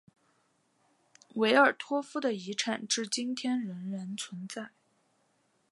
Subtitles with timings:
[1.35, 4.71] 维尔托夫的遗产至今天仍然存在。